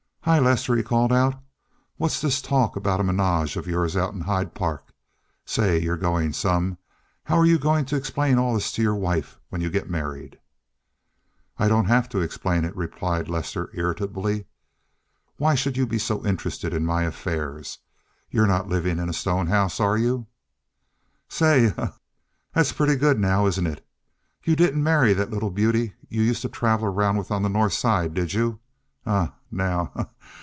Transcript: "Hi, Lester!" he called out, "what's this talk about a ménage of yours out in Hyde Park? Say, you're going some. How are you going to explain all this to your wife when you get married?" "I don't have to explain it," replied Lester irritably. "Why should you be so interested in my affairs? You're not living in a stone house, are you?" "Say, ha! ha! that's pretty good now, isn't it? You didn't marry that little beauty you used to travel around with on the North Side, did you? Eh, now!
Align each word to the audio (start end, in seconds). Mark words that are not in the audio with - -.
"Hi, 0.25 0.37
Lester!" 0.37 0.75
he 0.75 0.83
called 0.83 1.11
out, 1.11 1.41
"what's 1.97 2.21
this 2.21 2.43
talk 2.43 2.75
about 2.75 2.99
a 2.99 3.03
ménage 3.03 3.57
of 3.57 3.65
yours 3.65 3.97
out 3.97 4.13
in 4.13 4.21
Hyde 4.21 4.53
Park? 4.53 4.93
Say, 5.45 5.79
you're 5.81 5.97
going 5.97 6.31
some. 6.31 6.77
How 7.23 7.37
are 7.39 7.45
you 7.45 7.57
going 7.57 7.85
to 7.85 7.95
explain 7.95 8.37
all 8.37 8.53
this 8.53 8.71
to 8.73 8.83
your 8.83 8.93
wife 8.95 9.39
when 9.49 9.61
you 9.61 9.69
get 9.71 9.89
married?" 9.89 10.39
"I 11.57 11.67
don't 11.67 11.85
have 11.87 12.07
to 12.09 12.19
explain 12.19 12.65
it," 12.65 12.75
replied 12.75 13.29
Lester 13.29 13.71
irritably. 13.73 14.45
"Why 15.37 15.55
should 15.55 15.75
you 15.75 15.87
be 15.87 15.97
so 15.97 16.23
interested 16.23 16.71
in 16.71 16.85
my 16.85 17.01
affairs? 17.01 17.79
You're 18.29 18.45
not 18.47 18.69
living 18.69 18.99
in 18.99 19.09
a 19.09 19.13
stone 19.13 19.47
house, 19.47 19.79
are 19.79 19.97
you?" 19.97 20.27
"Say, 21.29 21.69
ha! 21.69 21.85
ha! 21.87 21.93
that's 22.53 22.71
pretty 22.73 22.95
good 22.95 23.19
now, 23.19 23.47
isn't 23.47 23.67
it? 23.67 23.83
You 24.43 24.55
didn't 24.55 24.83
marry 24.83 25.13
that 25.13 25.31
little 25.31 25.51
beauty 25.51 25.95
you 26.09 26.21
used 26.21 26.43
to 26.43 26.49
travel 26.49 26.87
around 26.89 27.17
with 27.17 27.31
on 27.31 27.41
the 27.41 27.49
North 27.49 27.73
Side, 27.73 28.13
did 28.13 28.33
you? 28.35 28.59
Eh, 29.07 29.25
now! 29.49 30.09